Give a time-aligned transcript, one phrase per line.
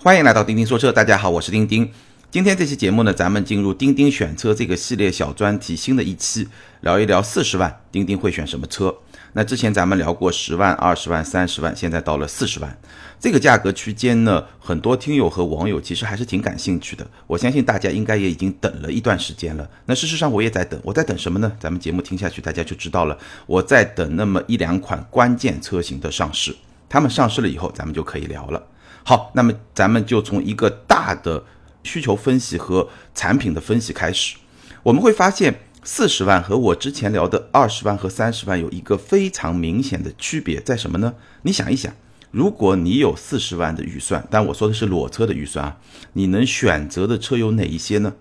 [0.00, 1.90] 欢迎来到钉钉说车，大家好，我是钉钉。
[2.30, 6.46] 今天这期节目呢，咱们进入钉钉选车这个系列小专题新的一期，
[6.82, 8.94] 聊一聊四十万钉钉会选什么车。
[9.32, 12.78] 那之前咱们聊过十万、二十万、三十万，现在到了四十万
[13.18, 17.04] 这个价格区间呢，很多听友和网友其实还是挺感兴趣的。
[17.26, 19.68] 我相信大家应该也已经等了一段时间了。
[19.86, 21.50] 那事实上我也在等，我在等什么呢？
[21.58, 23.18] 咱们节目听下去大家就知道了。
[23.46, 26.54] 我在等那么一两款关键车型的上市，
[26.88, 28.62] 他们上市了以后，咱们就可以聊了。
[29.08, 31.42] 好，那么咱们就从一个大的
[31.82, 34.36] 需求分析和产品的分析开始，
[34.82, 35.60] 我们会发现。
[35.82, 41.14] 四十万和我之前聊的二十万和三十万有一个非常明显的区别在什么呢？
[41.40, 41.90] 你想一想，
[42.30, 45.78] 如果你有四十万的预算，但我说的是裸车的预算啊，
[46.12, 48.12] 你能选择的车有哪一些呢？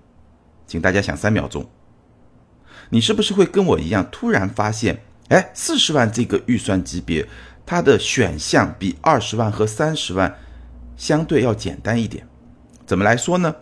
[0.66, 1.70] 请大家想三秒钟。
[2.92, 7.28] 你是不是会跟我一样，突然发现，哎，四十万这个预算级别，
[7.66, 10.38] 它的选项比二十万和三十万
[10.98, 12.28] 相对要简单一点？
[12.86, 13.56] 怎么来说呢？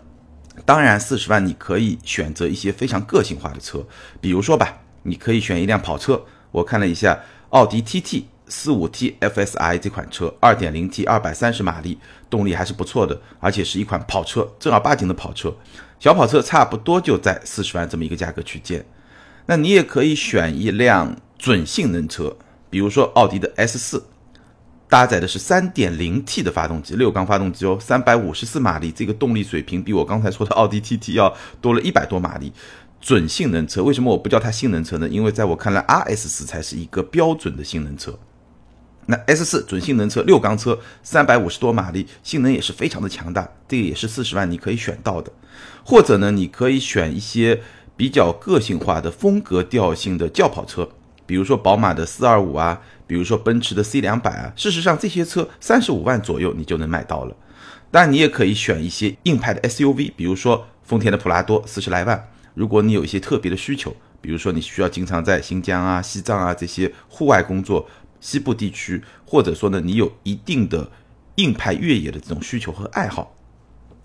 [0.65, 3.85] 当然，四十万你可以选择一些非常个性化的车，
[4.21, 6.23] 比如说吧，你可以选一辆跑车。
[6.51, 7.19] 我看了一下，
[7.49, 15.53] 奥迪 TT 四五 T FSI 这款车，二点零 T，二百三十马力，动力还是不错的，而且是一款跑车，正儿八经的跑车。
[15.99, 18.85] 小跑车差不多就在四十万这么一个价格区间。
[19.47, 22.37] 那你也可以选一辆准性能车，
[22.69, 24.05] 比如说奥迪的 S 四。
[24.87, 32.53] 搭载的是 3.0T 的发动机，六缸发动机哦，354马力，这个动力水平比我刚才说的奥迪 TT 要多了一百多马力，
[33.01, 33.83] 准性能车。
[33.83, 35.09] 为什么我不叫它性能车呢？
[35.09, 38.17] 因为在我看来，RS4 才是一个标准的性能车。
[39.07, 45.31] 那 S4 准性能车，六缸车，三百五十多马力，性能也是非常的强大，这个也是四十万你可以选到的。
[45.83, 47.61] 或者呢，你可以选一些
[47.95, 50.89] 比较个性化的风格调性的轿跑车，
[51.25, 52.81] 比如说宝马的425啊。
[53.07, 57.37] 比如说奔驰的 C 两百啊，事实上这些车三十五万左右你就能买到了。
[57.91, 62.27] 但你也可以选一些硬派的 SUV，比如说丰田的普拉多四十来万。
[62.55, 67.87] 如果你有一些特别的需求，比如说你需要经常在新疆啊、西藏啊这些户外工作，
[68.19, 70.89] 西部地区，或者说呢你有一定的
[71.35, 73.34] 硬派越野的这种需求和爱好。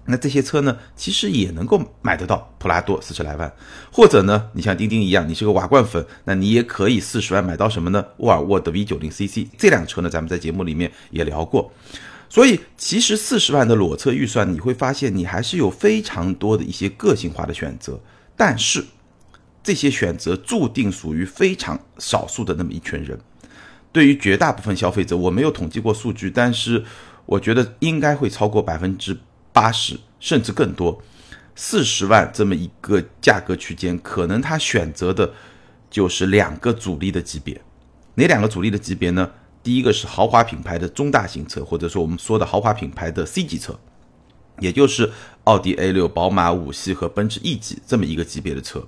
[0.07, 3.53] 那这些车呢，其实也能够买得到普拉多四十来万，
[3.93, 8.05] 或者呢，你像钉钉一样，你是个瓦罐粉，那你也可以四十万买到什么呢？
[8.17, 11.73] 沃尔沃的 V 九零 CC 这辆车呢，咱们在节目里面也聊过。
[12.29, 18.01] 所以其实四十万的裸车预算，你会发现你还是有非常多的一些个性化的选择，
[18.37, 18.85] 但是
[19.63, 23.21] 这些选择注定属于非常少数的那么一群人。
[23.93, 26.85] 对于绝大部分消费者，我没有统计过数据，但是
[27.27, 29.17] 我觉得应该会超过百分之。
[29.61, 31.03] 八十甚至更多，
[31.55, 35.31] 四十万这么一个价格区间，可能他选择的
[35.91, 37.61] 就是两个主力的级别。
[38.15, 39.31] 哪两个主力的级别呢？
[39.63, 43.79] 第一个是豪华品牌的中大型车，或者说我们说的豪华品牌的 C 级车，
[44.61, 45.13] 也就是
[45.45, 48.83] 奥迪 A 六、宝马五系和奔驰 E 级这么一个级别的车。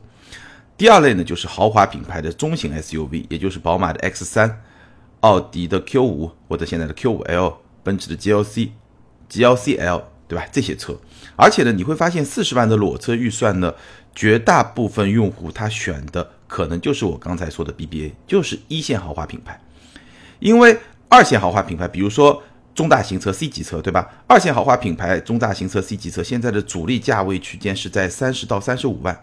[0.79, 4.63] 第二类呢，就是豪华品牌的中型 SUV，也就是宝马的 X 三、
[5.21, 8.71] 奥迪的 Q 五或者现在的 Q 五 L、奔驰的 GLC、
[9.29, 10.12] GLC L。
[10.33, 10.47] 对吧？
[10.51, 10.97] 这些车，
[11.37, 13.75] 而且呢，你会发现四十万的裸车预算呢，
[14.15, 19.61] 绝大部分用户他选的可能就是我刚才说的 BBA，就是一线豪华品牌。
[20.39, 20.79] 因为
[21.11, 22.43] 二线豪华品牌，比如说
[22.75, 24.11] 中大型车 C 级车，对吧？
[24.27, 29.23] 二线豪华品牌中大型车 C 级车现在的主力价位区间是在三十到三十五万。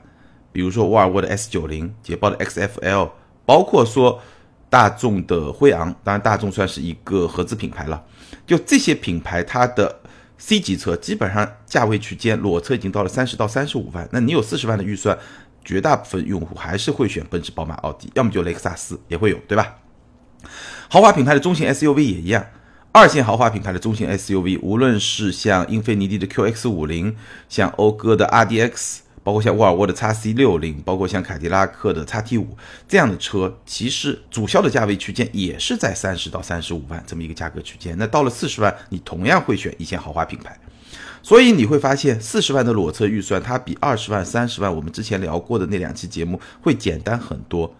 [0.51, 3.09] 比如说沃尔沃的 S 九零、捷豹的 XFL，
[3.47, 4.21] 包括说
[4.69, 8.03] 大众的辉昂，当然大众算是一个合资品牌了。
[8.45, 9.98] 就这些品牌，它的
[10.39, 15.15] C 级车基本上价位区间裸车已经到了三十到三十五万，那你有四十万的预算，
[15.63, 19.75] 绝大部分用户还是会选奔驰、宝马、奥迪，要么就雷克萨斯也会有，对吧？
[20.87, 22.47] 豪华品牌的中型 SUV 也一样，
[22.93, 27.15] 二线豪华品牌的中型 SUV，无论是像英菲尼迪的 QX 五零，
[27.49, 28.99] 像讴歌的 RDX。
[29.23, 32.57] 包括像沃尔沃的 x C 六零，包括像凯迪拉克的 x T 五
[32.87, 37.97] 这样的车，其实主销的价位区间也是在三十到三十五万这么一个价格区间。
[37.97, 40.57] 那到了四十万，你同样会选一线豪华品牌。
[41.21, 47.75] 所以你会发现，四十万的裸车预算，它比二十万、三十万我们之前聊过的那两期节目会简单很多。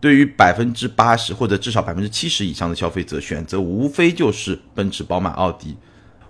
[0.00, 5.76] 对于百分之八十或者至少百分之七十以上的消费者，选择无非就是奔驰、宝马、奥迪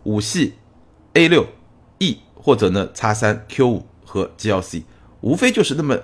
[0.02, 0.54] 五系
[1.12, 1.46] A 六
[1.98, 3.86] E 或者呢 x 三 Q 五。
[4.08, 4.82] 和 GLC
[5.20, 5.98] 无非就是那么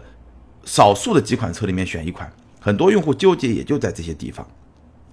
[0.64, 2.30] 少数的几款车里面选一款，
[2.60, 4.46] 很多用户纠结也就在这些地方，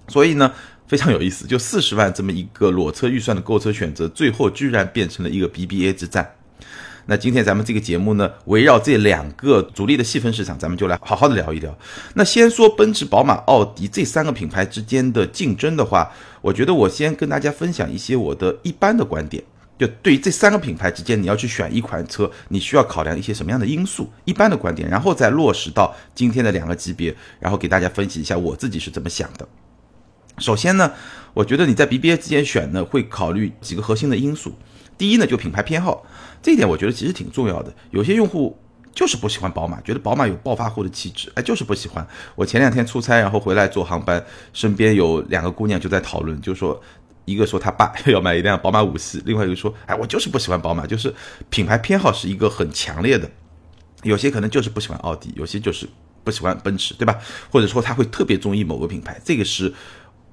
[0.08, 0.52] 所以呢
[0.86, 6.34] 非常有意思，就四十万这么一个裸车预算的购车选择，最后居然变成了一个 BBA 之战。
[7.06, 11.76] 那今天咱们这个节目呢，围绕这两个主力的细分市场，咱们就来好好的聊一聊。
[12.14, 19.42] 那先说奔驰、宝马、奥迪这三个品牌之间的竞争的话，我觉得我先跟大家分享一些我的一般的观点。
[19.82, 24.08] 就对于这三个品牌之间，你要去选一款车，你需要考量一些什么样的因素？
[24.24, 29.48] 一般的观点，然后再落实到今天的两个级别，然后给大家分析一下我自己是怎么想的。
[30.38, 30.92] 首先呢，
[31.34, 34.54] 我觉得你在 BBA 之间选呢，会考虑几个核心的因素。
[34.96, 36.06] 第一呢，就品牌偏好，
[36.40, 37.74] 这一点我觉得其实挺重要的。
[37.90, 38.56] 有些用户
[38.94, 42.06] 就是不喜欢宝马，觉得宝马有暴发户的气质，哎，就是不喜欢。
[42.36, 46.80] 我前两天出差，然后回来坐航班，身边有两个姑娘就在讨论，就说。
[47.24, 51.14] 一个说他爸 要买一辆宝马五系，另外一个说，哎，我就是不喜欢宝马，就是
[51.50, 53.30] 品牌偏好是一个很强烈的。
[54.02, 55.88] 有些可能就是不喜欢奥迪，有些就是
[56.24, 57.18] 不喜欢奔驰，对吧？
[57.50, 59.72] 或者说他会特别中意某个品牌，这个是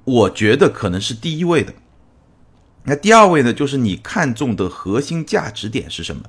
[0.06, 1.74] 我觉得可能是第一位的。
[2.84, 6.24] 那第二位呢，就是你看中的核心价值点是什么？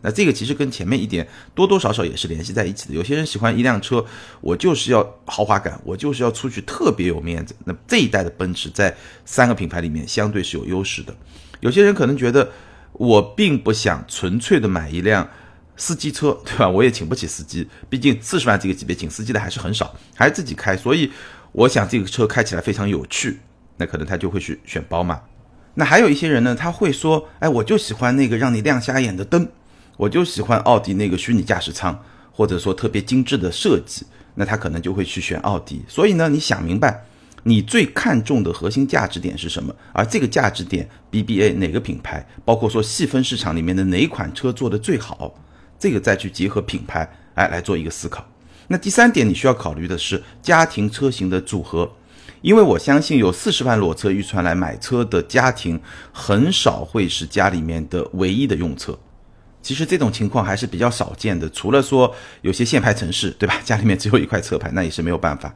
[0.00, 2.94] 那这个其实跟前面一点多多少少也是联系在一起的。
[2.94, 4.04] 有些人喜欢一辆车，
[4.40, 7.54] 我就是要豪华感，我就是要出去特别有面子。
[7.64, 11.14] 那这一代的奔驰在三个品牌里面相对是有优势的。
[11.60, 12.48] 有些人可能觉得
[12.92, 15.28] 我并不想纯粹的买一辆
[15.76, 16.68] 司机车，对吧？
[16.68, 20.76] 我也请不起司机，毕竟四十万这个级别请司机的还是很少，还是自己开。
[20.76, 21.10] 所以
[21.52, 23.40] 我想这个车开起来非常有趣，
[23.76, 25.20] 那可能他就会去选宝马。
[25.74, 29.48] 那还有一些人呢，他会说，哎，我就喜欢那个让你亮瞎眼的灯。
[29.98, 32.02] 我就喜欢奥迪那个虚拟驾驶舱，
[32.32, 34.06] 或者说特别精致的设计，
[34.36, 35.82] 那他可能就会去选奥迪。
[35.88, 37.04] 所以呢，你想明白，
[37.42, 39.74] 你最看重的核心价值点是什么？
[39.92, 45.34] 而这个价值点，BBA 哪个品牌，包括说细分市场里面的哪款车做的最好，
[45.80, 48.24] 这个再去结合品牌，哎，来做一个思考。
[48.68, 51.90] 那第三点，你需要考虑的是家庭车型的组合，
[52.42, 55.80] 因为我相信有四十万裸车预算来买车的家庭，
[56.12, 58.96] 很少会是家里面的唯一的用车。
[59.60, 63.60] 其实这种情况还是比较少见的，除了说有些限牌城市，对吧？
[63.64, 65.52] 家里面只有一块车牌，那也是没有办法。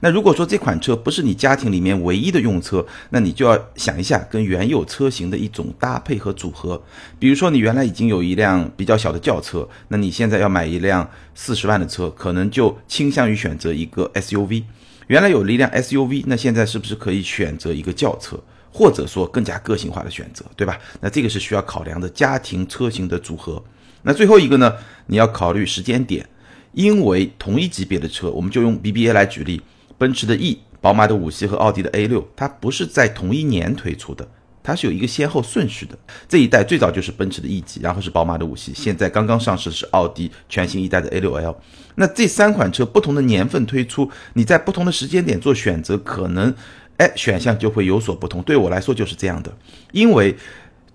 [0.00, 6.80] 那如果说这款车不是你家庭里面唯一的用车，那你就要想一下跟原有车型的一种搭配和组合。
[7.18, 14.64] 比如说你原来已经有一辆比较小的轿车，那你现在要买一辆四十万的车，可能就倾向于选择一个 SUV。
[15.08, 18.38] 原来有了一辆 SUV，那现在是不是可以选择一个轿车？
[18.76, 20.78] 或者说更加个性化的选择，对吧？
[21.00, 23.62] 那这个是需要考量的家庭车型的组合。
[24.02, 24.70] 那最后一个呢，
[25.06, 26.28] 你要考虑时间点，
[26.72, 29.62] 因为同一级别的车，我们就用 BBA 来举例，
[29.96, 34.28] 奔驰的 E、宝马的五系和奥迪的 A 六，它不是在同一年推出的，
[34.62, 35.98] 它是有一个先后顺序的。
[36.28, 41.56] 这一代最早就是奔驰的 E 级，然后是宝马的五系，现在刚刚上市是奥迪全新一代的 A 六 L。
[41.94, 46.54] 那这三款车不同的年份推出，你在不同的时间点做选择，可能。
[46.98, 48.42] 哎，选项就会有所不同。
[48.42, 49.56] 对我来说就是这样的，
[49.92, 50.34] 因为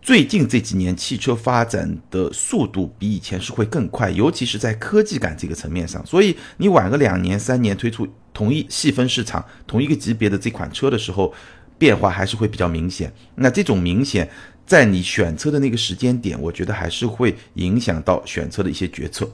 [0.01, 6.03] 最近这几年汽车发展的速度比以前是会更快，尤其是在科技感这个层面上。
[6.05, 11.31] 所以你晚个两年、三年推出同一细分市场、同一个级别的这款车的时候，
[11.77, 13.13] 变化还是会比较明显。
[13.35, 14.27] 那这种明显，
[14.65, 19.29] 在你选车的那个时间点，我觉得还是会影响到选车的一些决策。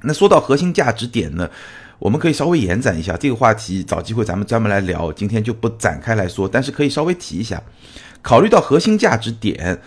[0.00, 1.50] 那说到核心价值点呢？
[2.04, 5.10] 我们可以稍微延展一下这个话题，找机会咱们专门来聊。
[5.10, 7.62] 今天就不展开来说，但是可以稍微提一下。
[8.20, 9.80] 考虑到核心价值点，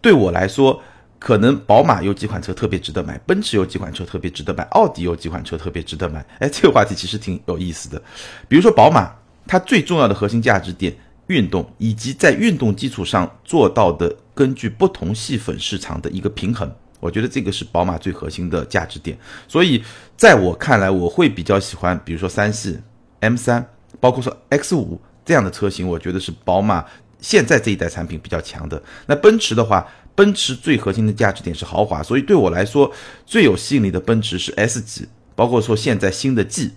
[0.00, 0.82] 对我来说，
[1.20, 6.18] 可能宝马有几款车特别值得买，奔驰有几款车特别值得买，奥迪有几款车特别值得买。
[6.40, 8.02] 哎，这个话题其实挺有意思的。
[8.48, 9.08] 比如说宝马，
[9.46, 10.92] 它最重要的核心价值点，
[11.28, 16.68] 运动，以及在运动基础上做到的，根据不同细分市场的一个平衡。
[17.06, 19.80] 我觉得这个是宝马最核心的价值点，所以
[20.16, 22.76] 在我看来，我会比较喜欢，比如说三系、
[23.20, 23.64] M 三，
[24.00, 26.84] 包括说 X 五这样的车型，我觉得是宝马
[27.20, 28.82] 现在这一代产品比较强的。
[29.06, 29.86] 那奔驰的话，
[30.16, 32.90] 奔驰最核心的价值点是豪华，所以对我来说
[33.24, 36.72] 最有吸引力的奔驰是 S 级，包括说现在新的 G，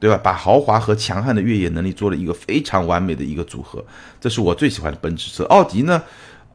[0.00, 0.16] 对吧？
[0.16, 3.84] 把豪华和强悍的越野能力做了一个非常完美的一个组合，
[4.20, 5.44] 这是我最喜欢的奔驰车。
[5.44, 6.02] 奥迪呢，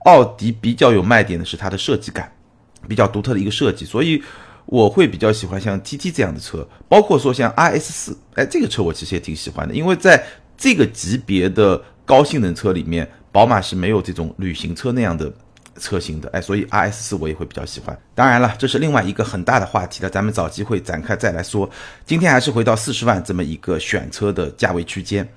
[0.06, 2.32] 奥迪比较有卖点的是它的设计感。
[2.88, 4.22] 比较独特的一个设计，所以
[4.66, 10.24] 我会比较喜欢像 TT 这样的车，包括说像 RS 四，哎，这个车我其实也挺喜欢的，因为在
[10.58, 15.32] 这个级别的高性能车里面，宝马是没有这种旅行车那样的
[15.80, 17.98] 车型的，哎，所以 RS 四我也会比较喜欢。
[18.14, 21.70] 当然了，这是另外一个很大的话题了，咱们找机会展开再来说。
[22.06, 25.28] 今天还是回到四十万这么一个选车的价位区间，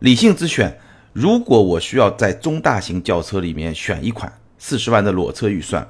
[0.00, 0.76] 理性之选。
[1.12, 5.86] 如果我需要在中大型轿车里面选一款四十万的裸车预算。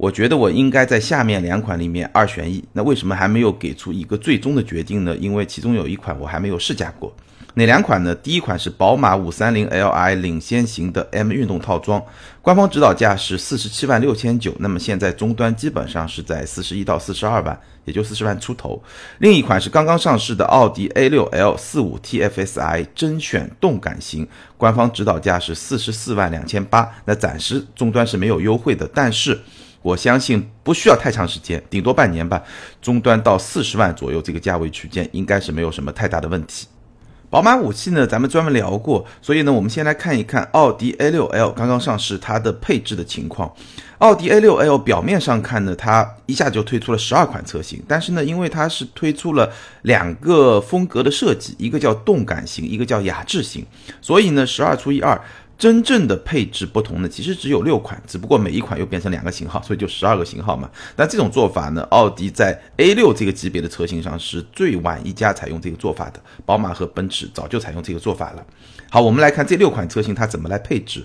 [0.00, 2.64] 我觉得我应该在下面两款里面二选一。
[2.72, 5.14] 那为什么还没有给出一个最终的决定呢？
[5.18, 7.14] 因为其中有一款我还没有试驾过。
[7.52, 8.14] 哪两款呢？
[8.14, 12.02] 第一款是宝马五三零 Li 领先型的 M 运动套装，
[12.40, 18.82] 官方指导价是四十七万六千九，那么现在终端基本上是在四十一到四十二万，也就四十万出头。
[19.18, 24.26] 另一款是刚刚上市的奥迪 A 六 L 四五 TFSI 甄选动感型，
[24.56, 29.38] 官方指导价是四十四万两千八，那暂时终端是没有优惠的，但是。
[29.82, 32.42] 我相信不需要太长时间，顶多半年吧。
[32.82, 36.66] 终端到四十万左右这个价位区间，应该是没有什么太大的问题。
[37.30, 43.54] 宝马五系呢，咱们专门聊过，所以呢，我们先来看一看奥迪 A6L 刚刚上市它的配置的情况。
[43.98, 49.48] 奥迪 A6L 表面上看呢，它一下就推出了十二款车型，但是呢，因为它是推出了
[49.82, 53.64] 两个风格的设计，一个叫动感型，一个叫雅致型，
[54.00, 55.20] 所以呢，十二除以二。
[55.60, 60.70] 真正的配置不同呢，其实只有六款，只不过每一款又变成两个型号，所以就十二个型号嘛。
[60.96, 68.46] 但这种做法呢，奥迪在 A 六这个级别的车型上是最晚一家采用这个做法的，宝马和奔驰早就采用这个做法了。
[68.88, 71.04] 好，我们来看这六款车型它怎么来配置。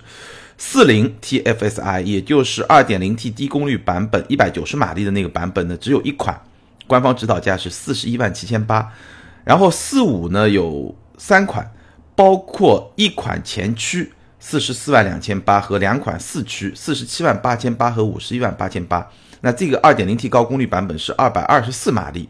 [0.56, 6.40] 四零 TFSI，也就是二点零 T 低功率版本，一百九十马力的那个版本呢，只有一款，
[6.86, 8.90] 官方指导价是四十一万七千八。
[9.44, 11.70] 然后四五呢有三款，
[12.14, 14.14] 包括一款前驱。
[14.48, 19.04] 四十四万两千八和两款四驱，四十七万八千八和五十一万八千八。
[19.40, 22.28] 那这个二点零 T 高功率版本是二百二十四马力，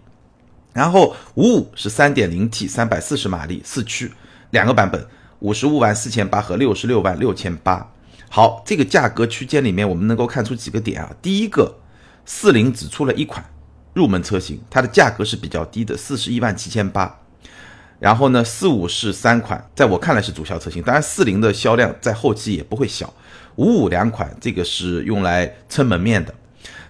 [0.73, 4.11] 然后五五是三点零 T 三百四十马力四驱，
[4.49, 5.07] 两个版本
[5.41, 7.87] 五十五万四千八和六十六万六千八。
[8.31, 11.15] 好，这个价格区间里面我们能够看出几个点啊。
[11.21, 11.77] 第一个，
[12.25, 13.45] 四零只出了一款
[13.93, 17.21] 入门车型，它的价格是比较低的，四十一万七千八。
[17.99, 23.13] 然后呢，四五是三款，在我看来是主销车型，当然四零的销量在后期也不会小。
[23.57, 26.35] 五五两款，这个是用来撑门面的。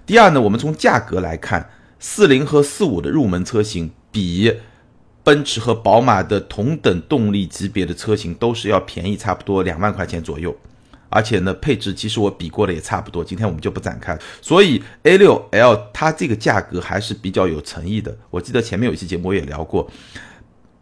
[0.05, 1.71] 第二呢，我们从价格来看，
[2.01, 4.53] 四零和四五的入门车型比
[5.23, 10.57] 奔驰和宝马的同等动力级别的车型都是要便宜差不多两万块钱左右，
[11.09, 14.19] 而且呢，配置其实我比过的也差不多，今天我们就不展开。
[14.43, 18.17] 所以 A 六 L 它这个价格还是比较有诚意的。
[18.31, 19.89] 我记得前面有一期节目我也聊过。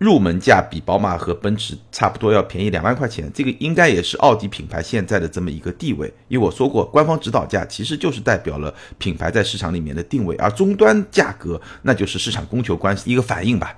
[0.04, 6.12] 入门价比宝马和奔驰差不多要便宜两万块钱，这个应该也是奥迪品牌现在的这么一个地位。
[6.28, 13.75] 因为我说过，官方指导价其实就是代表了品牌在市场里面的定位，而终端价格那就是市场供求关系一个反应吧。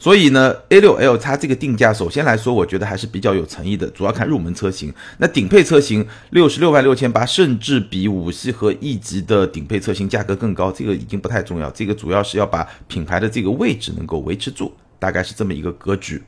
[0.00, 4.92] 所以呢，A6L 它这个定价，首先来说，我觉得还是比较有诚意的，主要看入门车型。
[5.18, 14.72] 那顶配车型六十六万六千八，甚至比五系和 E 级的顶配车型价格更高，这个已经不太重要，这个主要是要把品牌的这个位置能够维持住。
[14.98, 16.22] 大概是这么一个格局。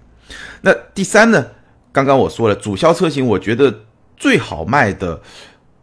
[0.63, 1.47] 那第三呢？
[1.93, 3.81] 刚刚我说了，主销车型，我觉得
[4.17, 5.21] 最好卖的，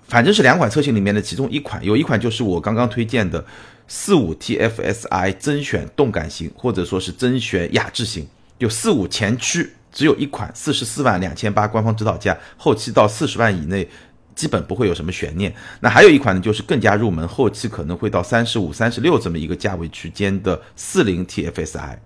[0.08, 3.44] 反正是两款车型里面的其中一款，有一款就是我刚刚推荐的
[3.90, 8.26] 四五 TFSI 甄选动感型，或者说是甄选雅致型。
[8.58, 13.86] 就四五前驱只有一款，四十四万两千八，官方指导价，后期到四十万以内
[14.34, 15.54] 基本不会有什么悬念。
[15.82, 21.98] 那还有一款呢，就是更加入门，后期可能会到三十五、三十六这么一个价位区间的四零 TFSI。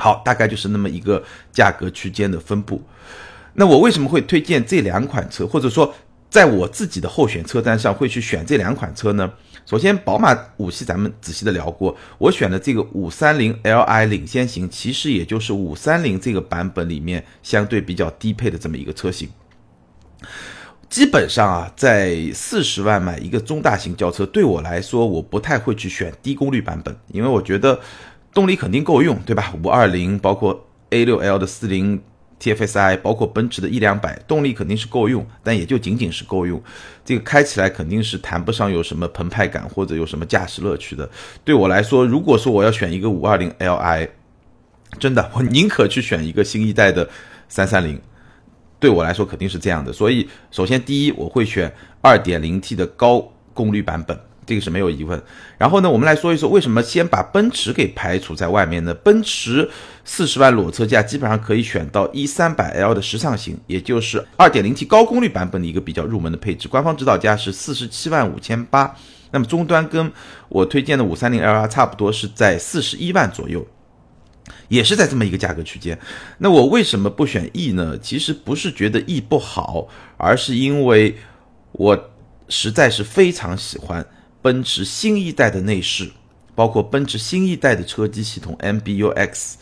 [0.00, 2.82] 好，大概就是那么一个价格区间的分布。
[3.54, 5.92] 那我为什么会推荐这两款车，或者说
[6.30, 9.30] 在我自己的候选车单上会去选这两款车呢？
[9.66, 19.28] 首先，宝马五系咱们仔细的聊过，我选的这个五三零 Li 领先型，其实也就是五三零这个版本里面相对比较低配的这么一个车型。
[20.88, 27.78] 基本上啊，在四十万买一个中大型轿车，对我来说，我不太会去选低功率版本，因为我觉得。
[28.32, 29.52] 动力肯定够用，对吧？
[29.62, 32.00] 五二零，包括 A 六 L 的四零
[32.40, 36.62] TFSI，包括奔驰的一两百，动力肯定是够用，但也就仅仅是够用。
[37.04, 41.08] 这个开起来肯定是谈不上有什么澎湃感或者有什么驾驶乐趣的。
[41.44, 44.08] 对我来说，如果说我要选一个五二零 Li，
[44.98, 47.08] 真的，我宁可去选一个新一代的
[47.48, 48.00] 三三零。
[48.78, 49.92] 对我来说肯定是这样的。
[49.92, 51.70] 所以，首先第一，我会选
[52.00, 54.18] 二点零 T 的高功率版本。
[54.46, 55.22] 这个是没有疑问。
[55.58, 58.92] 然后呢，我们来说一说为什么先把奔驰给排除在外面呢？
[58.94, 59.68] 奔驰
[60.04, 66.66] 四十万裸车价基本上可以选到 E 三百 L 的时尚型，也就是二点零 T 高功率版本的一个比较入门的配置。
[66.66, 68.94] 官方指导价是四十七万五千八，
[69.30, 70.10] 那么终端跟
[70.48, 73.64] 我推荐的五三零 LR 差不多，是在四十一万左右，
[74.68, 75.96] 也是在这么一个价格区间。
[76.38, 77.96] 那我为什么不选 E 呢？
[77.98, 81.16] 其实不是觉得 E 不好，而是因为
[81.72, 82.10] 我
[82.48, 84.04] 实在是非常喜欢。
[84.42, 86.10] 奔驰新一代的内饰，
[86.54, 89.54] 包括奔驰新一代的车机系统 MBUX，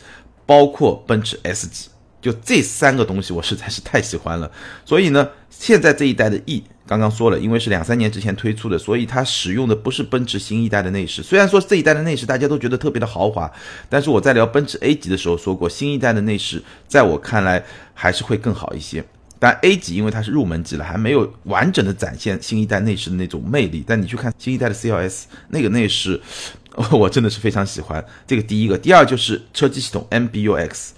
[0.45, 1.89] 包括奔驰 S 级，
[2.21, 4.49] 就这三个东西我实在是太喜欢了。
[4.85, 11.21] 所以呢，现在这一代的 E 刚刚说了，因为是两三年之前推出的，所以它使用的不是奔驰新一代的内饰。
[11.21, 13.51] 虽然说这一代的内饰大家都觉得特别的豪华，
[13.89, 19.05] 但是我在聊奔驰 A 级的时候说过，新一代的内饰在我看来还是会更好一些。
[19.39, 23.83] 但 A 级因为它是入门级了，还没有完整的展现新一代内饰的那种魅力。
[23.87, 26.19] 但你去看新一代的 CLS 那个内饰，
[26.91, 28.03] 我真的是非常喜欢。
[28.27, 30.89] 这个第一个，第二就是车机系统 MBUX。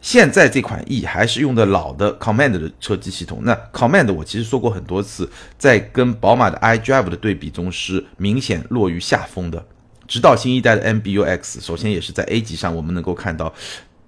[0.00, 3.40] 现在这款 E 还是用的老的 Command 的车机系统。
[3.42, 9.64] 那 Command 我其实说过很多次，在跟宝马的 iDrive 的对比中是明显落于下风的。
[10.08, 13.54] 直到新一代的 MBUX，首先也是在 A 级上，我们能够看到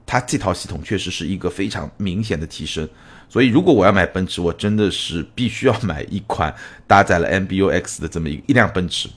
[0.05, 2.89] 它这套系统确实是一个非常明显的提升。
[3.29, 6.55] 所以如果我要买奔驰，我真的是必须要买一款
[6.87, 9.09] 搭载了 MBUX 的这么一一辆奔驰。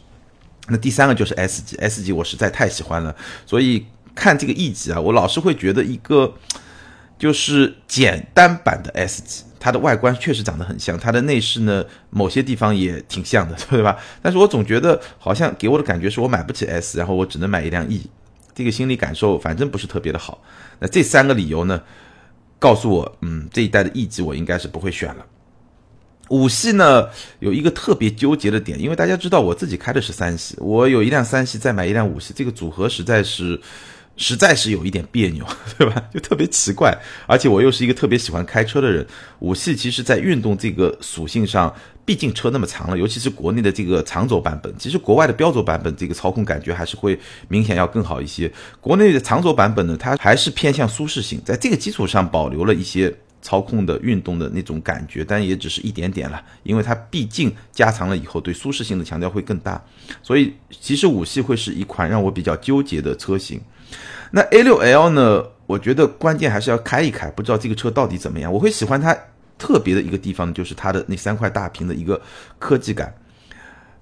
[0.68, 6.34] 那第三个就是 S 级，S 级我实在太喜欢了，所以看这个 E 级啊，我老是会觉得一个。
[7.20, 13.98] 就是简单版的 S 级，它的外观确实长得很像，它的内饰呢，某些地方也挺像的，对吧？
[14.22, 18.08] 但是我总觉得好像给我的感觉是我买不起 S，然后我只能买一辆 E，
[18.54, 20.40] 这个心理感受反正不是特别的好。
[20.78, 21.82] 那这三个理由呢，
[22.60, 25.26] 告诉我，嗯，这一代的 E 级我应该是不会选了。
[26.30, 27.08] 五系呢，
[27.40, 33.60] 有一个特别纠结的点，因为大家知道我自己开的是三系，我有一辆三系，再买一辆五系，这个组合实在是。
[34.18, 35.46] 实在是有一点别扭，
[35.78, 36.04] 对吧？
[36.14, 36.94] 就特别奇怪，
[37.28, 39.06] 而且我又是一个特别喜欢开车的人。
[39.40, 48.52] 五系其实在运动这个属性上，毕竟车那么长了，尤其是国内的这个长轴版本，其实国外的标轴版本这个操控感觉还是会明显要更好一些。
[48.82, 59.80] 国内的长轴版本呢，它还是偏向舒适性，在这个基础上保留了一些操控的运动的那种感觉，但也只是一点点了，因为它毕竟加长了以后，对舒适性的强调会更大。
[60.24, 63.62] 所以其实五系会是一款让我比较纠结的车型。
[64.32, 65.44] 那 A6L 呢？
[65.68, 68.50] 我觉得关键还是要开一开，不知道这个车到底怎么样。
[68.50, 69.14] 我会喜欢它
[69.58, 72.22] 特别的一个地方，就是它的那三块大屏的一个
[72.58, 73.14] 科技感，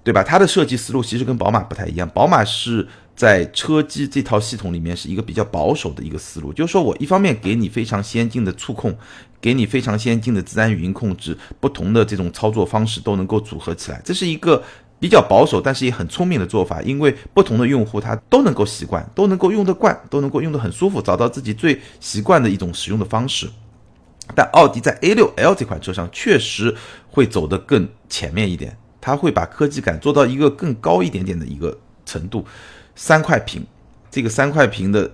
[0.03, 0.21] 对吧？
[0.21, 2.07] 它的设计思路其实跟宝马不太一样。
[2.09, 8.95] 宝马是在车机这套系统里面是一个比较保守的一个思路，就是说我一方面给你非常先进的触控，
[9.41, 14.61] 给你非常先进的自然语音控制，不同的这种操作方式都能够组合起来，这是一个。
[15.05, 23.47] 比较保守，但是也很聪明的做法，因为不同的用户他都能够习惯，都能够用得惯，都能够用得很舒服，找到自己最习惯的一种使用的方式。
[24.33, 26.75] 但奥迪在 A6L 这款车上确实
[27.07, 32.43] 会走得更前面一点，它会把科技感做到一个更高一点点的一个程度。
[32.95, 33.63] 三块屏，
[34.09, 35.11] 这个三块屏的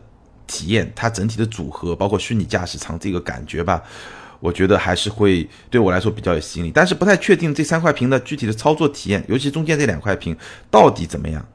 [0.48, 3.84] 体验，它整体的组合，包括虚拟驾驶舱这个感觉吧。
[4.42, 10.36] 我觉得还是会对我来说比较有吸引力，但是不太确定这三块屏的具体的操作体验，尤其中间这两块屏
[10.72, 11.46] 到底怎么样，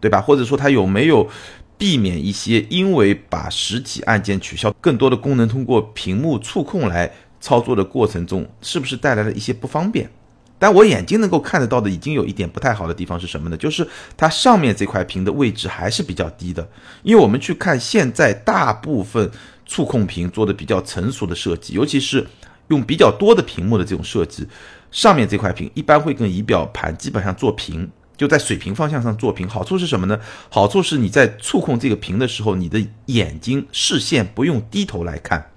[0.00, 0.20] 对吧？
[0.20, 1.28] 或者说它有没有
[1.76, 10.08] 避免一些因为把实体按键取消，更多的功能通过屏幕触控来操作的过程中，是不是带来了一些不方便？
[10.56, 13.56] 但我眼睛能够看得到的，已经有一点不太好的地方是什么呢？
[13.56, 16.66] 就是它上面这块屏的位置还是比较低的，
[17.02, 19.28] 因为我们去看现在大部分。
[19.66, 22.26] 触控屏做的比较成熟的设计，尤其是
[22.68, 24.46] 用比较多的屏幕的这种设计，
[24.90, 29.48] 上面这块屏一般会跟仪表盘基本上做平，就在水平方向上做平。
[29.48, 30.18] 好处是什么呢？
[30.48, 35.50] 好处是你在触控这个屏的时候，你的眼睛视线不用低头来看，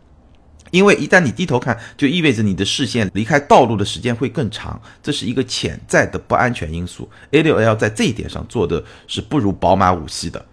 [0.71, 7.09] 因为一旦你低头看，就意味着你的视线离开道路的时间会更长，这是一个潜在的不安全因素。
[7.31, 10.45] A6L 在这一点上做的是不如宝马五系的，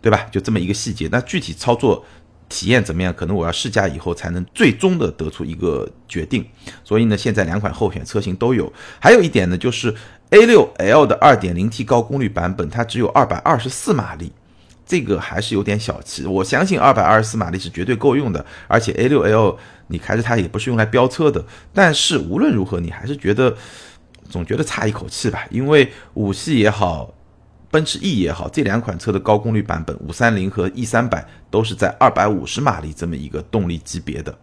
[0.00, 0.26] 对吧？
[0.30, 2.04] 就这么一个细节，那具体操作。
[2.48, 3.12] 体验怎么样？
[3.12, 6.44] 可能我要试驾以后才能最终的得出一个决定。
[6.82, 8.72] 所以呢，现在两款候选车型都有。
[8.98, 9.94] 还有一点呢，就是
[10.30, 14.32] A6L 的 2.0T 高功率版本，它只有224马力，
[14.86, 16.26] 这个还是有点小气。
[16.26, 19.56] 我相信224马力是绝对够用的，而且 A6L
[19.88, 21.44] 你开着它也不是用来飙车的。
[21.74, 23.54] 但是无论如何，你还是觉得
[24.28, 27.14] 总觉得差一口气吧，因为五系也好。
[27.70, 34.34] 奔驰 E 也好，这两款车的高功率版本五三零和 E 三百都是在二百五十马力这么一个动力级别的，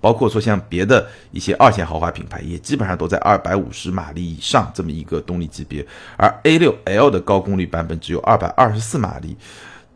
[0.00, 5.86] 包括说像别的一些二线豪华品牌，也基本上都在二百五十马力以上这么一个动力级别。
[6.16, 9.36] 而 A 六 L 的高功率版本只有二百二十四马力，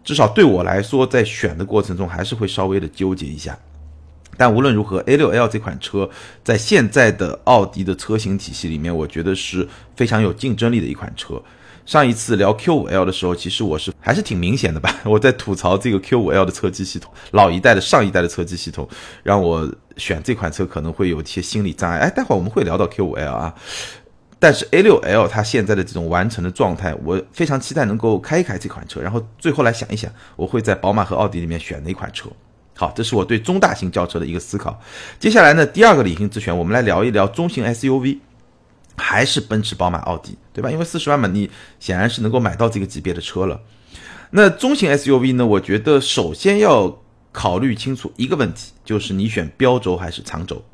[0.05, 3.59] 至少对我来说，在选的过程中还是会稍微的纠结一下。
[4.37, 6.09] 但无论如何，A 六 L 这款车
[6.45, 11.43] 在现在的奥迪的车型体系里面，我觉得是非常有竞争力的一款车。
[11.90, 18.88] 上一次聊 Q5L 的时候，其实我是还是挺明显的吧， 我在吐槽这个 Q5L 的车机系统，老一代的上一代的车机系统，
[19.24, 21.98] 让我选这款车可能会有一些心理障碍。
[21.98, 23.53] 哎，待会儿我们会聊到 Q5L 啊，
[24.38, 32.31] 但是 A6L 它现在的这种完成的状态，我非常期待能够开一开这款车，然后最后来想一想，我会在宝马和奥迪里面选哪款车。
[32.76, 34.81] 好，这是我对中大型轿车的一个思考。
[35.18, 38.18] 接下来呢，第二个理性之选，我们来聊一聊中型 SUV。
[39.01, 40.71] 还是奔驰、宝马、奥迪，对吧？
[40.71, 43.61] 因为四十万嘛，你显然是能够买到这个级别的车了。
[44.31, 45.45] 那中型 SUV 呢？
[45.45, 50.65] 我觉得首先要考虑清楚一个问题，就是你选标轴还是长轴。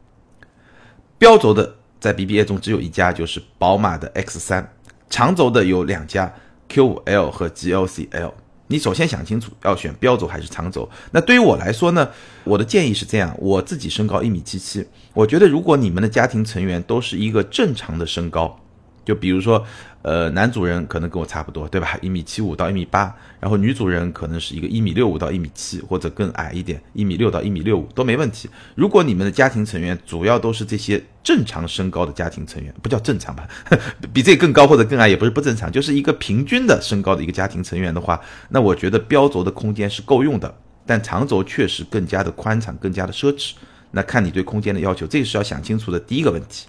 [1.16, 4.62] 标轴的在 BBA 中只有一家，就是宝马的 X3；
[5.08, 6.30] 长轴的有两家
[6.68, 8.34] ，Q5L 和 GLC-L。
[8.68, 10.88] 你首先想清楚要选标轴还是长轴。
[11.12, 12.08] 那对于我来说呢，
[12.44, 18.58] 我的建议是这样：我自己身高一米七七，我觉得如果你们的家庭成员都是一个正常的身高，
[19.06, 19.64] 就比如说。
[20.02, 21.98] 呃，男主人可能跟我差不多，对吧？
[22.00, 28.48] 一米七五到一米八，然后女主人可能是一个一米六五到一米七，或者更矮一点，一米六到一米六五都没问题。
[28.76, 33.48] 如果你们的家庭成员主要都是这些正常身高的家庭成员，不叫正常吧？
[34.14, 43.54] 比这更高或者更矮也不是不正常，就是一个平均的身高的一个家庭成员的话，那我觉得标轴的空间是够用的，但长轴确实更加的宽敞，更加的奢侈。
[43.90, 46.68] 那看你对空间的要求，这个是要想清楚的第一个问题。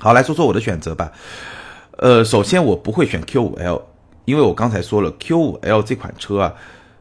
[0.00, 1.12] 好，来说说我的选择吧。
[1.98, 3.82] 呃，首先我不会选 Q5L，
[4.24, 6.54] 因为我刚才说了 Q5L 这款车啊，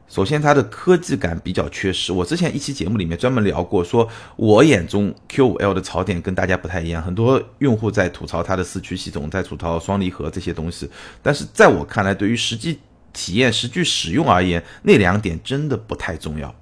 [0.10, 2.12] 首先它的科技感比较缺失。
[2.12, 10.90] 我之前一期节目里面专门聊过，说我眼中 Q5L 的槽点跟大家不太一样，很多用户在吐槽它的四驱系统，在吐槽双离合这些东西。
[11.24, 12.80] 但是在我看来，对于实际
[13.14, 16.54] 体验、实际使用而言，那两点真的不太重要。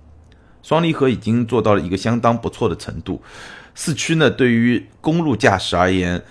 [0.62, 3.22] 双离合已经做到了一个相当不错的程度，
[3.80, 6.22] 四驱呢，对于公路驾驶而言。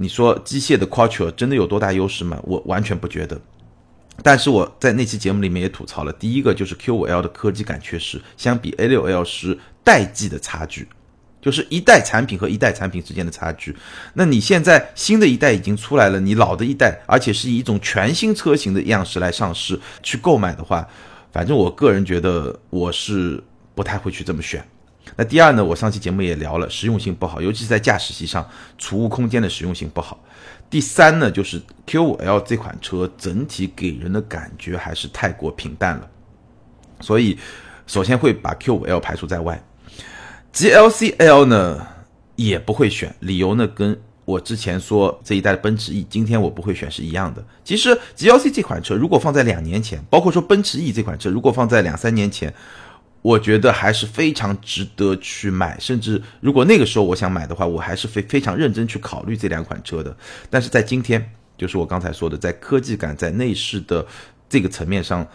[0.00, 2.38] 你说机械的 Quattro 真的有多大优势吗？
[2.42, 3.40] 我完全不觉得。
[4.22, 10.88] 但是我在那期节目里面也吐槽了，第一个就是 Q5L 的科技感缺失，相比 A6L 是代际的差距，
[11.40, 13.76] 就是一代产品和一代产品之间的差距。
[14.14, 20.86] 那你现在新的一代已经出来了，你老的一代，而且是以一种全新车型的样式来上市去购买的话，
[21.32, 23.42] 反正我个人觉得我是
[23.74, 24.64] 不太会去这么选。
[25.16, 25.64] 那第二呢？
[25.64, 30.18] 我上期节目也聊了，实用性不好，尤其是在驾驶席上，储物空间的实用性不好。
[30.70, 36.08] 第三呢，就是 Q 五 L 这款车整体给人的感觉还是太过平淡了，
[37.00, 37.38] 所以
[37.86, 39.60] 首先会把 Q 五 L 排除在外。
[40.52, 41.86] GLC-L 呢
[42.36, 47.42] 也不会选，理由呢跟我之前说这一代的奔驰 E，今天我不会选是一样的。
[47.64, 52.52] 其实 GLC 这款车如果放在两年前，包括说奔驰 E 这款车如果放在两三年前。
[53.20, 60.16] 我觉得还是非常值得去买，甚至如果那个时候我想买的话，我还是非非常认真去考虑这两款车的。
[60.48, 64.06] 但是在今天，就是我刚才说的，在科技感、在内饰的
[64.48, 65.26] 这个层面上，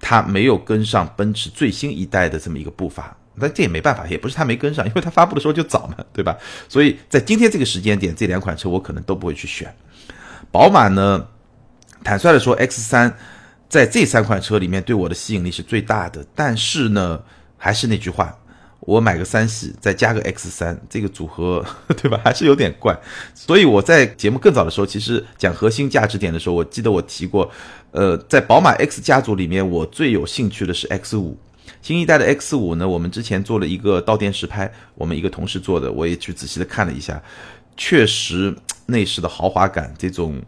[0.00, 3.14] 它没有跟上奔驰最新一代的这么一个步伐。
[3.38, 6.36] 但这也没办法，也不是它没跟上，因为它发布的时候就早嘛， 对吧？
[6.68, 9.72] 所以在今天这个时间点，这两款车我可能都不会去选。
[10.50, 11.28] 宝马呢，
[12.02, 13.14] 坦率的说，X 三。
[13.70, 16.26] 在这三款车里面，对我的吸引力是最大的。
[16.34, 17.22] 但是呢，
[17.56, 18.36] 还是那句话，
[18.80, 21.64] 我买个三系再加个 X 三，这个组合，
[22.02, 22.20] 对吧？
[22.24, 22.98] 还是有点怪。
[23.32, 27.48] 所以我在节目更早的时候，其实讲核心价值点的时候，我记得我提过，
[27.92, 31.38] 呃，在宝马 X 家族里面，我最有兴趣的是 X 五。
[31.80, 37.22] 新一代的 X 五呢，我们之前做了一个倒电实拍，我们一个同事做的，我也去仔细的看了一下，
[37.76, 38.52] 确实
[38.86, 40.42] 内饰的豪华感，这种。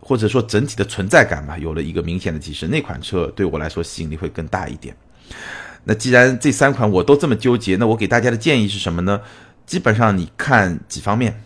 [0.00, 2.68] 或者说整体的存在感嘛，有了一个明显的提升。
[2.70, 4.96] 那款车对我来说吸引力会更大一点。
[5.84, 9.20] 那既然这三款我都这么纠结，那我给大家的建议是什么呢？
[9.64, 11.42] 基本上你看几方面。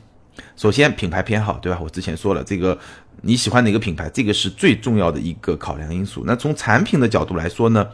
[0.57, 1.79] 首先品牌偏好，对吧？
[1.81, 2.77] 我之前说了，这个
[3.21, 6.25] 你喜欢哪个品牌，这个是最重要的一个考量因素。
[6.27, 7.87] 那从产品的角度来说呢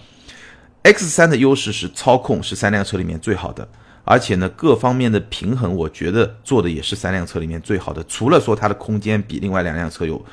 [0.83, 3.69] ，X 三的优势是操控是三辆车里面最好的，
[4.05, 8.03] 而且呢各方面的平衡，我觉得做的也是三辆车里面最好的。
[8.05, 10.25] 除了说它的空间比另外两辆车有。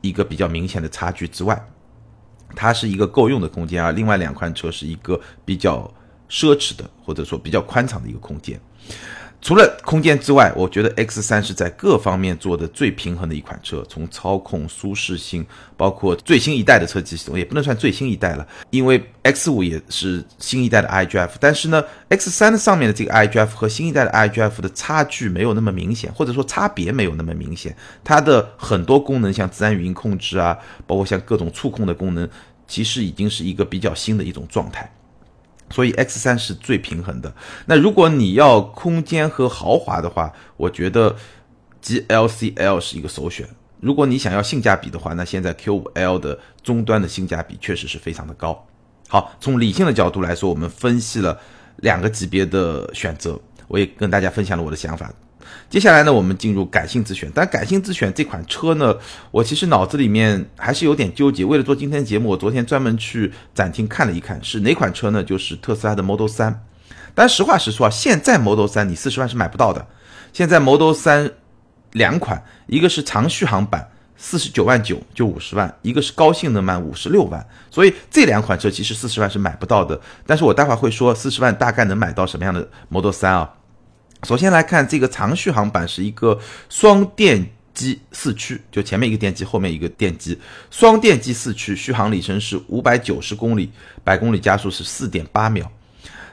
[0.00, 1.60] 一个比较明显的差距之外，
[2.56, 5.92] 它是一个够用的空间，啊另外两款车是一个比较
[6.28, 8.60] 奢侈的，或者说比较宽敞的一个空间。
[9.42, 15.44] 除了空间之外，我觉得 X 三是在各方面做的最平衡的一款车，从操控、舒适性，
[15.78, 27.74] 包括最新一代的车机系统，也不能算最新一代了，因为 X 五也是新一代的 iDrive，但是呢，X 三的上面的这个 iDrive 和新一代的 iDrive 的差距没有那么明显，或者说差别没有那么明显，
[28.04, 32.28] 它的很多功能，像自然语音控制啊，包括像各种触控的功能，
[32.68, 34.92] 其实已经是一个比较新的一种状态。
[35.70, 37.32] 所以 X 三是最平衡的。
[37.66, 41.16] 那如果你要空间和豪华的话，我觉得
[41.82, 43.48] GLC-L 是一个首选。
[43.80, 48.66] 如果你想要性价比的话，那现在 Q 五 L 的终端的性价比确实是非常的高。
[49.08, 51.40] 好，从理性的角度来说，我们分析了
[51.76, 55.10] 两个级别的选择，我也跟大家分享了我的想法。
[55.68, 57.30] 接下来呢，我们进入感性自选。
[57.34, 58.94] 但感性自选这款车呢，
[59.30, 61.44] 我其实脑子里面还是有点纠结。
[61.44, 65.22] 为了做今天节目，我昨天专门去展厅看了一看，是哪款车呢？
[65.22, 66.54] 就是特斯拉的 Model 3。
[67.14, 69.86] 但实话实说啊，现在 Model 3你四十万是买不到的。
[70.32, 71.32] 现在 Model 3
[71.92, 80.00] 两款，一个是长续航版四十九万九就五十万，一个是高性能版五十六万，所以这两款车其实四十万是买不到的。
[80.26, 83.50] 但是我待会儿会说四十万大概能买到什么样的 Model 3啊？
[84.24, 90.38] 首先来看这个长续航版是一个双电机四驱，就前面一个电机，后面一个电机，
[90.70, 93.70] 双电机四驱，续航里程是五百九十公里，
[94.04, 95.70] 百公里加速是四点八秒。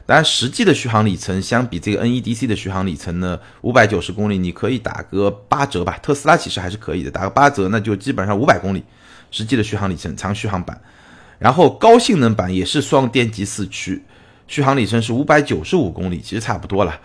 [0.06, 6.00] 当然，实际的续航里程相比这个 NEDC 的续航里程呢，五百九十公里，你可以打个八折吧。
[6.02, 8.84] 特斯拉其实还是可以的，打个八折，那就基本上五百公里。
[9.32, 10.80] 实际的续航里程，长续航版，
[11.38, 14.02] 然后高性能版也是双电机四驱，
[14.48, 16.98] 续航里程是五百九十五公里，其实差不多了。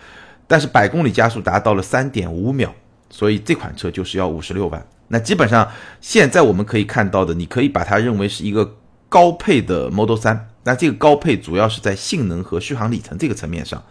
[0.53, 2.71] 但是百公里加速达到了三点五秒，
[3.09, 4.85] 所以这款车就是要五十六万。
[5.07, 5.67] 那基本上
[5.99, 8.77] 现在我们可以看到的，你可以把它认为是一个
[9.09, 10.47] 高配的 Model 三。
[10.63, 13.83] 那这个高配主要是在性能和续航里程这个层面上，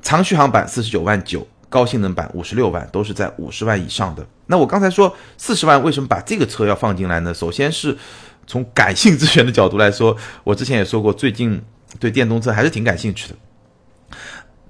[0.00, 4.24] 长续航版四十九万九，高性能版五十六万，都是在五十万以上的。
[4.46, 7.34] 那我刚才说四十万为什么把这个车要放进来呢？
[7.34, 7.98] 首先是
[8.46, 11.60] 从感性之选的角度来说，我之前也说过，最近
[11.98, 13.34] 对电动车还是挺感兴趣的。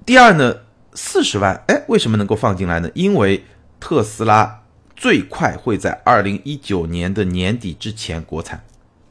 [0.03, 0.55] 第二呢，
[0.93, 2.89] 四十万，哎，为什么能够放进来呢？
[2.93, 3.43] 因为
[3.79, 4.63] 特斯拉
[4.95, 8.63] 最快会在二零一九年的年底之前国产。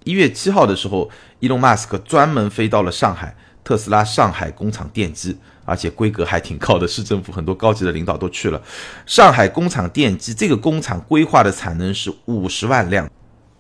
[0.05, 1.11] 一月七号的时候，
[1.41, 8.62] 伊隆马斯克专门飞到了上海特斯拉上海工厂奠基，而且规格还挺高的，市政府很多高级的领导都去了。
[9.05, 13.11] 上海工厂奠基，这个工厂规划的产能是五十万辆，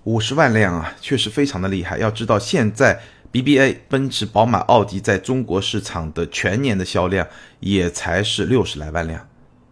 [0.04, 1.98] 五十万辆啊，确实非常的厉害。
[1.98, 2.98] 要知道，现在
[3.32, 7.26] BBA 奔驰、宝马、奥迪在中国市场的全年的销量
[7.60, 9.28] 也才是六十来万辆，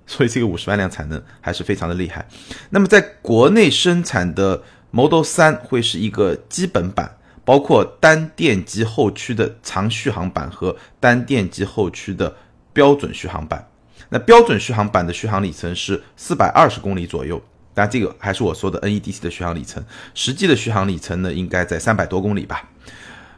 [0.06, 2.26] 所以这个五十万辆产能还是非常的厉害。
[2.70, 4.62] 那么在国内生产的。
[4.92, 12.34] Model 3会是一个基本版，包括单电机后驱的长续航版和单电机后驱的
[12.72, 13.68] 标准续航版。
[14.08, 17.42] 那标准续航版的续航里程是四百二十公里左右，
[17.74, 22.66] 但这个还是我说的 NEDC 的续航里程，实际的续航里程呢应该在三百多公里吧。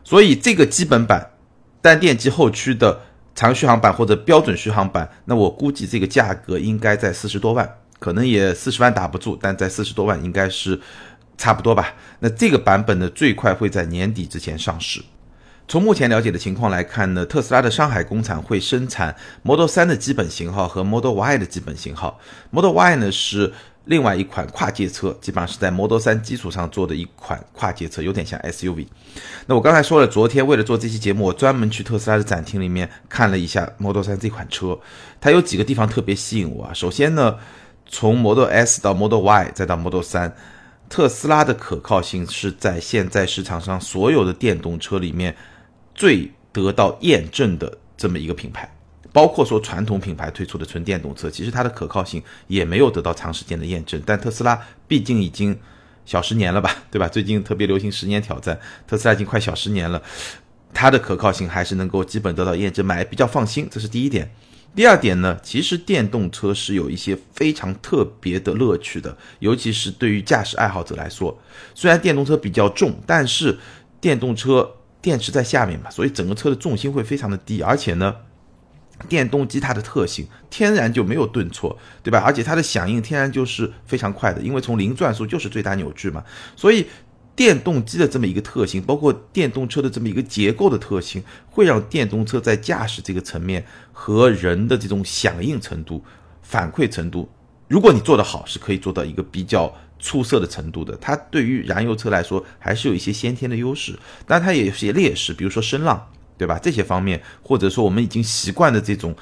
[0.08, 1.32] 所以这个基本版
[1.82, 3.00] 单电机后驱的
[3.34, 7.68] 长续航版或者标准续航版，那我估计这个价格应该在四十多万，
[7.98, 10.80] 可能也四十万打不住，但在四十多万应该是。
[11.40, 11.94] 差不多吧。
[12.18, 15.00] 那这个版本呢，最快会在年底之前上市。
[15.68, 22.18] 从目前了解的情况来看呢，特斯拉的上海工厂会生产 Model 3的基本型号和 Model Y 的基本型号。
[22.50, 23.52] Model Y 呢是
[23.84, 28.86] 另外一款跨界车，基本上是在 Model 3基础上做的一款跨界车，有点像 SUV。
[29.44, 34.78] 那我刚才说了，昨天为了做这期节目，我专门去特斯拉的展厅里面看了一下 Model 3这款车，
[35.20, 36.72] 它有几个地方特别吸引我啊。
[36.72, 37.36] 首先呢，
[37.86, 40.32] 从 Model S 到 Model Y 再到 Model 3。
[40.88, 45.36] 特斯拉的可靠性是在现在市场上所有的电动车里面
[45.98, 48.72] 最得到验证的这么一个品牌，
[49.12, 54.00] 包括说传统品牌推出的纯电动车，其实它的可靠性也没有得到长时间的验证。
[54.06, 55.58] 但特斯拉毕竟已经
[56.06, 57.08] 小十年了吧， 对吧？
[57.08, 60.00] 最近特别流行十年挑战，特斯拉已经快小十年了，
[60.72, 64.32] 它的可靠性还是能够基本得到验证，买比较放心，这是第一点。
[64.76, 71.36] 第二点呢，其实电动车是有一些非常特别的乐趣的，尤其是对于驾驶爱好者来说。
[71.74, 73.58] 虽然电动车比较重，但是
[74.00, 77.62] 电动车电池在下面嘛，所以整个车的重心会非常的低。
[77.62, 78.14] 而且呢，
[79.08, 82.22] 电动机它的特性天然就没有顿挫，对吧？
[82.24, 86.24] 而且它的响应天然就是非常快的，因为从零转速就是最大扭矩嘛，
[86.56, 86.86] 所以。
[87.38, 96.02] 电动机的这么一个特性，包括电动车的这么一个结构的特性，会让电动车在驾驶这个层面和人的这种响应程度、
[96.42, 97.28] 反馈程度，
[97.68, 100.96] 如果你做得好，是可以做到一个比较出色的程度的。
[101.00, 106.58] 它对于燃油车来说，还是有一些先天的优势，但它也有些劣势，比如说声浪，对吧？
[106.62, 109.14] 这些方面，或者说我们已经习惯的这种。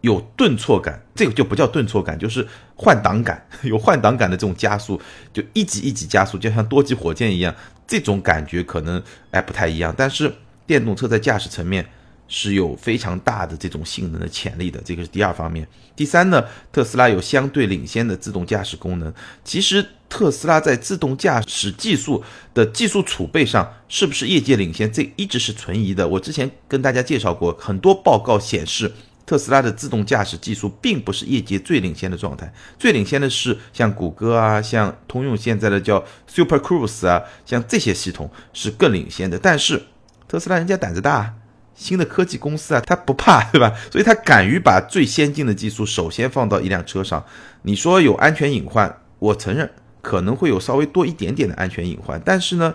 [0.00, 3.44] 有顿挫感，这个就不叫顿挫感，就是换挡感。
[3.64, 4.98] 有换挡感的这种加速，
[5.32, 7.52] 就一级一级加速，就像多级火箭一样，
[7.84, 9.92] 这种感觉可能哎不太一样。
[9.98, 10.32] 但是
[10.68, 11.84] 电动车在驾驶层面
[12.28, 15.66] 是有非常大的这种性能的潜力的，这个是第二方面。
[15.96, 19.12] 第三呢，特斯拉有相对领先的自动驾驶功能。
[19.42, 22.22] 其实特斯拉在自动驾驶技术
[22.54, 26.08] 的技术储备上是不是业界领先，这一直是存疑的。
[26.08, 28.92] 我之前跟大家介绍过，很多报告显示。
[29.26, 39.38] 特斯拉的自动驾驶技术并不是业界最领先的状态，最领先的是像谷歌啊，像通用现在的叫 Super Cruise 啊，像这些系统是更领先的。
[39.38, 39.82] 但是
[40.26, 41.34] 特斯拉人家胆子大，
[41.74, 43.74] 新的科技公司啊，他不怕，对吧？
[43.92, 47.22] 所以他敢于把最先进的技术首先放到一辆车上。
[47.64, 49.70] 你说有安全隐患，我承认
[50.08, 52.74] 可能会有稍微多一点点的安全隐患，但是呢。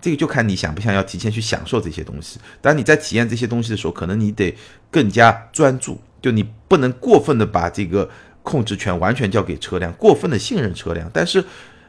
[0.00, 2.38] 这个就看你想不想要提前去享受这些东西。
[2.60, 4.54] 当你在体验这些东西的时候，可能你得
[4.90, 8.10] 更加专注，就你不能过分的把这个
[8.42, 11.10] 控制权完全交给车辆，过分的信任车辆。
[11.10, 11.42] 但是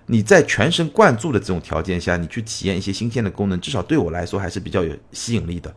[0.05, 5.75] 你在全神贯注的这种条件下，你去体验一些新鲜的功能，至少对我来说还是比较有吸引力的。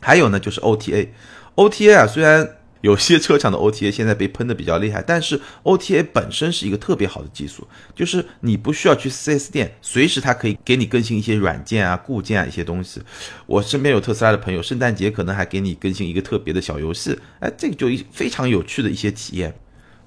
[0.00, 2.48] 还有呢，就是 OTA，OTA 啊，虽然。
[2.82, 13.00] 有些车厂的 OTA 现在被喷的比较厉害，但是 OTA 本身是一个特别好的技术，就是你不需要去 4S 店，随时它可以给你更新一些软件啊、固件啊一些东西。
[13.46, 19.54] 我身边有特斯拉的朋友，圣诞节可能还给你更新一个特别的小游戏，哎，这个就一非常有趣的一些体验。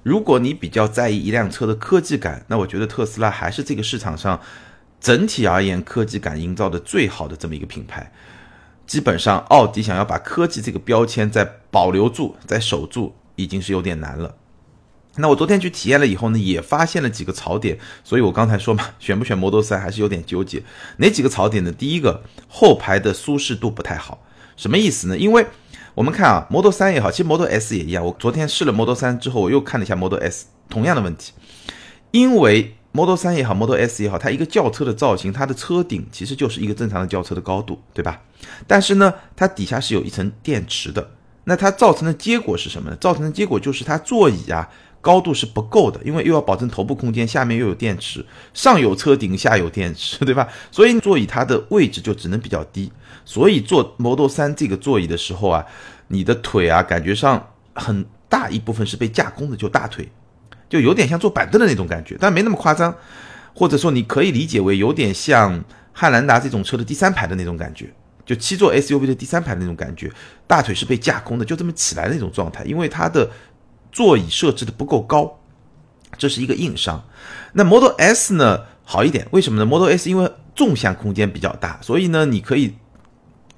[0.02, 4.40] 如果你比较在意一辆车的科技感，那我觉得特斯拉还是这个市场上
[4.98, 8.10] 整体而言科技感营造的最好的这么一个品牌。
[8.90, 14.34] 基本上，奥迪想要把科技这个标签再保留住、再守住，已经是有点难了。
[15.14, 20.64] 那我昨天去体验了以后呢，也发现了几个槽点，所以我刚才说嘛，选不选 Model 3还是有点纠结。
[20.96, 21.70] 哪几个槽点呢？
[21.70, 24.26] 第一个，后排的舒适度不太好。
[24.56, 25.16] 什么意思呢？
[25.16, 25.46] 因为
[25.94, 28.04] 我们看啊，Model 3也好，其实 Model S 也一样。
[28.04, 31.32] 我昨天试了 Model 3之后，我又看了一下 Model S，同样的问题，
[32.10, 32.74] 因为。
[32.92, 38.20] Model 3也好，Model S 也好，它一个轿车的造型，它的车顶其实就是一个正常的轿车的高度，对吧？
[38.66, 41.10] 但是呢，它底下是有一层电池的。
[41.44, 42.96] 那它造成的结果是什么呢？
[42.96, 44.68] 造成的结果就是它座椅啊
[45.00, 50.46] 高度是不够的，因为又要保证头部空间，下面又有电池，上有车顶，下有电池，对吧？
[50.70, 52.92] 所以座椅它的位置就只能比较低。
[53.24, 55.64] 所以坐 Model 3这个座椅的时候啊，
[56.08, 60.08] 你的腿啊感觉上很大一部分是被架空的，就大腿。
[60.70, 62.94] 就有点像坐板凳的那种感觉，但没那么夸张，
[63.52, 67.92] 或者说你可以理解为有点像汉兰达这种车的第三排的那种感觉，
[68.24, 70.10] 就七座 SUV 的第三排那种感觉，
[70.46, 73.28] 大腿是被架空的，就这么起来的那种状态，因为它的
[73.92, 75.40] 座椅设置的不够高，
[76.16, 77.04] 这是一个硬伤。
[77.52, 82.76] 那 Model S 呢好一点，为什么呢？Model S 因为纵向空间比较大，所以呢你可以。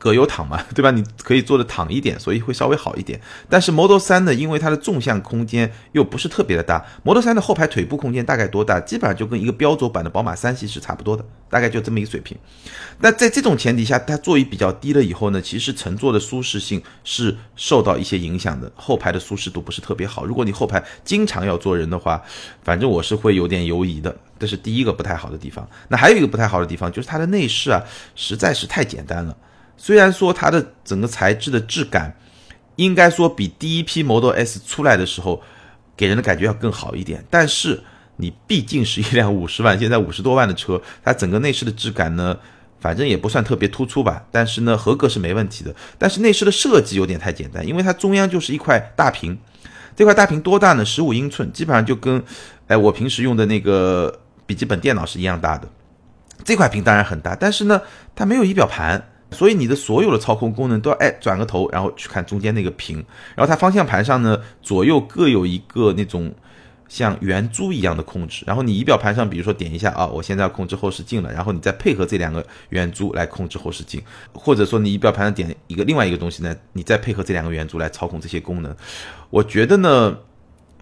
[0.03, 0.91] 葛优躺嘛， 对吧？
[0.91, 3.21] 你可以坐的躺一点，所以会稍微好一点。
[3.49, 8.81] 但是 Model 3呢，因为它的纵向空间又不是特别的大，Model 3的后排腿部空间大概多大？
[8.81, 12.37] 基本上就跟一个标轴版的宝马三系是差不多的，大概就这么一个水平。
[12.99, 20.25] 那在这种前提下，它座椅比较低了以后呢，其实乘坐的舒适性是受到一些影响的，后排的舒适度不是特别好。
[20.25, 22.21] 如果你后排经常要坐人的话，
[22.65, 25.65] 反正我是会有点犹疑的，这是第一个不太好的地方。
[25.87, 27.81] 那还有一个不太好的地方就是它的内饰啊，
[28.17, 29.37] 实在是太简单了。
[29.77, 32.17] 虽然说它的整个材质的质感，
[32.77, 35.43] 应该说比第一批 Model S 出来的时候
[35.97, 37.83] 给人的感觉要更好一点，但是
[38.17, 42.39] 你毕竟是一辆五十万，现在五十多万的车，它整个内饰的质感呢，
[42.81, 44.25] 反正也不算特别突出吧。
[44.31, 45.75] 但是呢，合格是没问题的。
[45.99, 49.39] 但是内饰的设计有点太简单，因为它中央就是一块大屏，
[49.97, 50.85] 这块大屏多大呢？
[50.85, 52.23] 十五英寸，基本上就跟
[52.69, 55.69] 哎我平时用的那个笔记本电脑是一样大的。
[56.45, 57.83] 这块屏当然很大，但是呢，
[58.15, 59.11] 它没有仪表盘。
[59.33, 66.33] 所以你的所有的操控功能都要哎转个头，然后去看中间那个屏，然后它方向盘上呢左右各有一个那种
[66.88, 74.03] 像圆珠一样的控制，然后你仪表盘上比如说点一下啊，我现在要控制后视镜了，然后你再配合这两个圆珠来控制后视镜，
[74.35, 78.77] 或者说你仪表盘上点一个另外一个东西呢，你再配合这两个圆珠来操控这些功能。
[79.31, 80.18] 我觉得呢，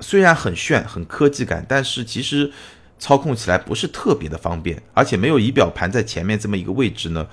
[0.00, 2.50] 虽然很炫很科技感，但是其实
[2.98, 7.28] 操控起来不是特别的方便，而且没有仪表盘在前面这么一个位置呢。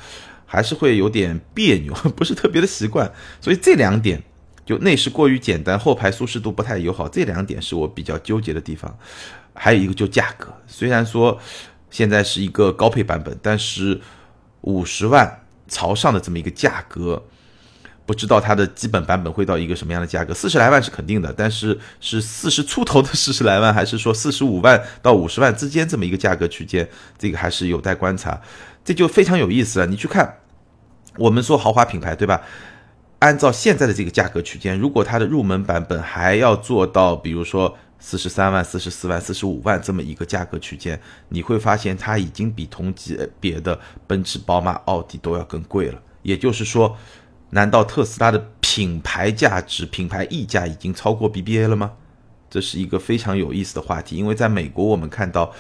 [0.48, 4.24] 还是会有点别扭， 不是特别的习惯，所以这两点
[4.66, 8.98] 就内饰过于简单，后排舒适度不太友好，这两点是我比较纠结的地方。
[9.54, 11.38] 还有一个就价格，虽然说
[11.90, 14.00] 现在是一个高配版本，但是
[14.62, 17.22] 五十万朝上的这么一个价格，
[18.06, 20.34] 不知道它的基本版本会到一个什么样的价格。
[20.34, 28.40] 四十来万是肯定的，但是是四十出头的四十来万，还是说四十五万到五十万之间这么一个价格区间，这个还是有待观察。
[28.88, 29.86] 这就非常有意思了。
[29.86, 30.38] 你去看，
[31.18, 32.42] 我们说豪华品牌，对吧？
[33.20, 40.98] 按照现在的这个价格区间，如果它的入门版本还要做到，比如说四十三万、四十四万、四十五万这么一个价格区间，
[41.28, 46.02] 你会发现它已经比同级别的奔驰、宝马、奥迪都要更贵了。
[46.22, 46.96] 也就是说，
[47.50, 51.92] 难道特斯拉的品牌价值、品牌溢价已经超过 BBA 了吗？
[52.50, 54.16] 这是一个非常有意思的话题。
[54.16, 55.52] 因为在美国，我们看到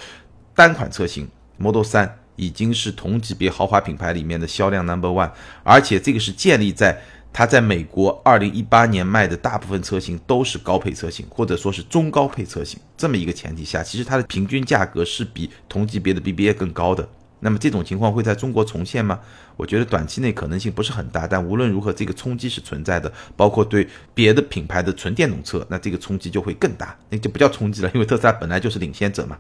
[0.56, 2.10] 单款车型 Model 3。
[2.38, 5.30] 已经是同级别豪华品牌里面的销量 number one，
[5.64, 6.98] 而且这个是建立在
[7.34, 17.08] 它在美国二零一八年卖的大部分车型都是高配车型，或者说是中高配车型这么一个前提下，其实它的平均价格是比同级别的 BBA 更高的。
[17.40, 19.20] 那么这种情况会在中国重现吗？
[19.58, 29.38] 我觉得短期内可能性不是很大，但无论如何，这个冲击是存在的，包括对别的品牌的纯电动车，那这个冲击就会更大，那就不叫冲击了，因为特斯拉本来就是领先者嘛。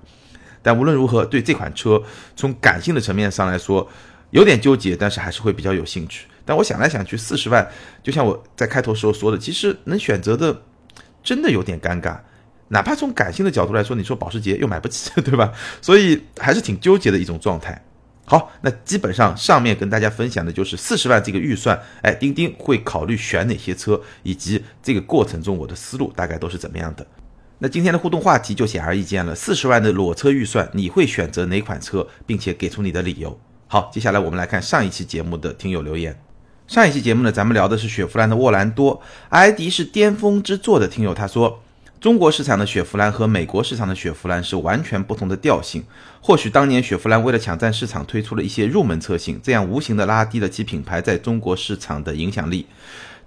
[0.67, 2.03] 但无论如何，对这款车
[2.35, 3.89] 从感性的层面上来说，
[4.31, 6.27] 有点纠结，但是还是会比较有兴趣。
[6.43, 7.65] 但我想来想去，四十万，
[8.03, 10.63] 就像我在开头时候说的，其实能选择的
[11.23, 12.17] 真的有点尴尬。
[12.67, 15.53] 哪怕从感性的角度来说，你说保时捷又买不起，对吧？
[15.81, 17.81] 所以还是挺纠结的一种状态。
[18.25, 27.07] 好，那基本上上面跟大家分享的就是四十万这个预算，哎，钉钉会考虑选哪些车，以及这个过程中我的思路大概都是怎么样的。
[27.59, 33.39] 那今天的互动话题就显而易见了，四十万的裸车预算，你会选择哪款车，并且给出你的理由。
[33.67, 36.19] 好，接下来我们来看上一期节目的听友留言。
[36.67, 41.63] 上一期节目呢，咱们聊的是雪佛兰的沃兰多，ID 是巅峰之作的听友他说。
[41.99, 45.83] 中国市场的雪佛兰和美国市场的雪佛兰是完全不同的调性。
[46.21, 52.67] 或许当年雪佛兰为了抢占市场，推出了一些入门车型，这样无形的拉低了其品牌在中国市场的影响力。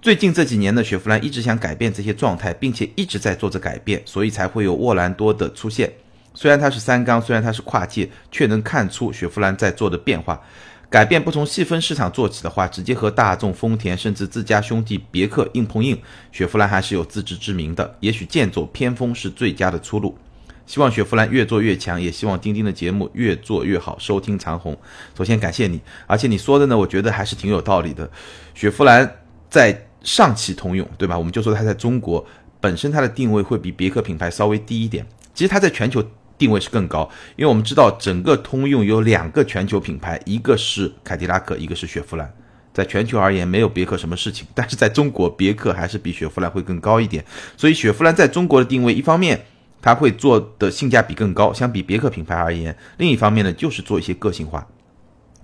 [0.01, 5.93] 最近这几年呢，雪佛兰一直想改变这些状态，并且一直在做着改变，所以才会有沃兰多的出现。
[6.33, 10.41] 虽然它是三缸，虽然它是跨界，却能看出雪佛兰在做的变化。
[10.89, 15.95] 改变不从细分市场做起的话，直接和大众、丰田甚至自家兄弟别克硬碰硬，
[16.31, 17.95] 雪佛兰还是有自知之明的。
[17.99, 20.17] 也许剑走偏锋是最佳的出路。
[20.65, 23.95] 希望雪佛兰越做越强，也希望钉钉的节目越做越好。
[23.99, 24.75] 收听长虹，
[25.15, 28.09] 首先感谢你，而且你说的呢，我觉得还是挺有道理的。
[28.55, 31.17] 雪佛兰在上汽通用，对吧？
[31.17, 32.25] 我们就说它在中国
[32.59, 36.03] 本身它的定位会比别克品牌稍微低一点，其实它在全球。
[36.37, 42.33] 定位是更高，因为我们知道整个通用有两个全球品牌，一个是凯迪拉克，一个是雪佛兰。
[42.73, 47.23] 在全球而言，没有别克什么事情，但是在中国，别克还是比雪佛兰会更高一点。
[47.55, 49.39] 所以雪佛兰在中国的定位，一方面
[49.83, 54.67] 它会做的性价比更高，相比别克品牌而言；另一方面呢，就是做一些个性化，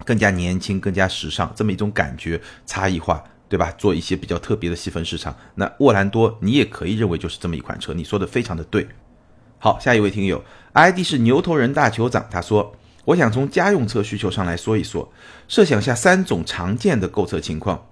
[0.03, 3.71] 更加年轻、更加时尚这么一种感觉差异化，对吧？
[3.77, 5.35] 做一些比较特别的细分市场。
[5.55, 8.87] 那沃兰多，你也可以认为就是这么一款车，你说的非常的对。
[9.59, 10.43] 好，下一位听友
[10.73, 12.75] ，ID 是牛头人大酋长，他说
[13.05, 15.11] ：“我想从家用车需求上来说一说，
[15.47, 17.87] 设想下三种常见的购车情况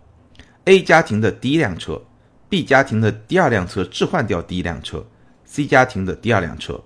[0.66, 2.02] ：A 家庭的第一辆车
[2.50, 5.06] ，B 家庭的第二辆车置换掉第一辆车
[5.46, 6.84] ，C 家庭的第二辆车。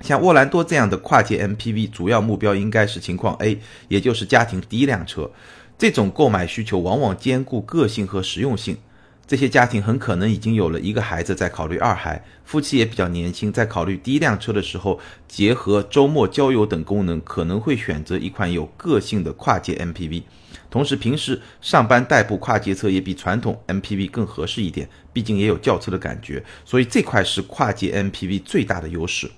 [0.00, 5.30] 像沃兰多这样的跨界 MPV，主要目标应该是情况 A，也就是家庭第一辆车。
[5.76, 8.78] 这种购买需求往往兼顾个性和实用性。”
[9.26, 20.24] 这些家庭很可能已经有了一个孩子，在考虑二孩，夫妻也比较年轻，在考虑第一辆车的时候，结合周末郊游等功能，可能会选择一款有个性的跨界 MPV。
[20.70, 29.30] 同时，平时上班代步跨界车也比传统 MPV 更合适一点，毕竟也有轿车的感觉，所以这块是跨界 MPV 最大的优势。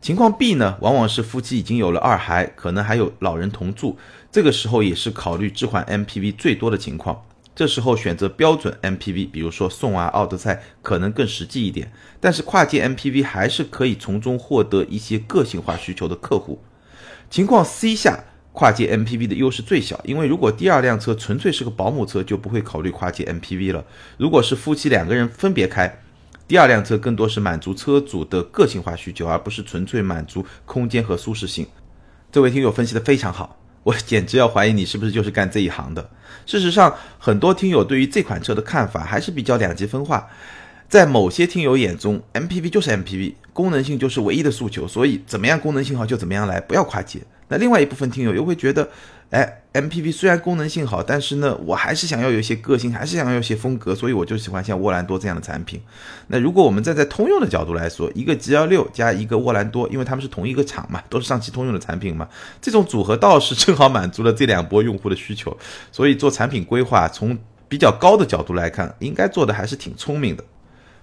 [0.00, 3.96] 情况 B 呢，往往是夫妻已经有了二孩，可能还有老人同住，
[4.30, 7.24] 这个时候也是考虑置换 MPV 最多的情况。
[7.56, 11.90] 这时候选择标准 MPV，比如说宋啊、奥德赛，可能更实际一点。
[12.20, 16.62] 但是跨界 MPV 还是可以从中获得一些个性化需求的客户。
[17.28, 18.22] 情况 C 下，
[18.52, 23.84] 跨界 MPV 的优势最小，因为如果第二辆车纯粹是个保姆车，就不会考虑跨界 MPV 了。
[24.16, 26.00] 如果是夫妻两个人分别开，
[26.48, 31.66] 第二辆车更多是满足车主的个性化需求，而不是纯粹满足空间和舒适性。
[32.32, 33.56] 这位听友分析的非常好。
[33.84, 36.10] 我简直要怀疑你是不是就是干这一行的。
[36.46, 40.26] 事实上，很多听友对于这款车的看法还是比较两极分化。
[40.88, 47.20] 在某些听友眼中，MPV 就是 MPV，功能性就是唯一的诉求，所以怎么样功能性好就怎么样来，不要跨界。
[47.48, 48.88] 那另外一部分听友又会觉得，
[49.28, 55.78] 哎，MPV 虽然功能性好，但是呢，我还是想要有一些个性，还是想要有些风格，所以我就喜欢像沃兰多这样的产品。
[56.28, 62.26] 那如果我们站在通用的角度来说，一个 G L 六加一个沃兰多，因为他们是同一个厂嘛，都是上汽通用的产品嘛，
[62.62, 65.54] 这种组合倒是正好满足了这两波用户的需求。
[65.92, 67.36] 所以做产品规划，从
[67.68, 70.44] 比较高的角度来看，应该做的还是挺聪明的。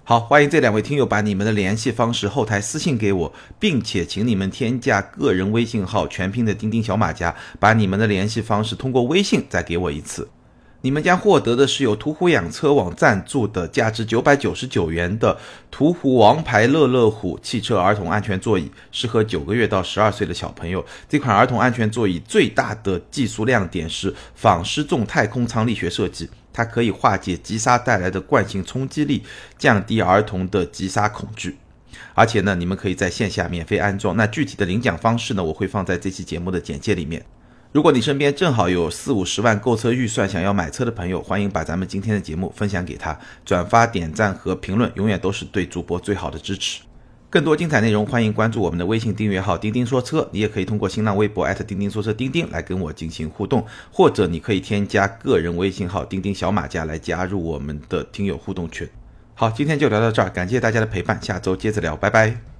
[0.07, 10.29] 好，欢迎这两位听友把你们的联系方式后台私信给我，并且请你们添加个人微信号全拼的钉钉小马甲，把你们的联系方式通过微信再给我一次。
[10.81, 15.35] 你们将获得的是由途虎养车网赞助的价值九百九十九元的
[15.71, 20.85] 途虎王牌乐乐虎汽车儿童安全座椅，适合九个月到十二岁的小朋友。
[21.09, 26.29] 这款儿童安全座椅最大的技术亮点是仿失重太空舱力学设计。
[26.55, 29.23] 它可以化解急刹带来的惯性冲击力，
[29.57, 31.57] 降低儿童的急刹恐惧。
[32.13, 34.15] 而且呢，你们可以在线下免费安装。
[34.15, 37.25] 那具体的领奖方式呢，我会放在这期节目的简介里面。
[37.73, 46.79] 如果你身边正好有四五十万购车预算，想要买车的朋友，欢迎把咱们今天的节目分享给他，转发、点赞和评论，永远都是对主播最好的支持。
[47.35, 50.25] 更多精彩内容，欢迎关注我们的微信订阅号“钉钉说车”。
[50.31, 58.87] 你也可以通过新浪微博钉钉说车钉钉来跟我进行互动，或者你可以添加个人微信号“钉钉小马甲”来加入我们的听友互动群。
[59.33, 62.54] 好，今天就聊到这儿，感谢大家的陪伴，下周接着聊，拜拜。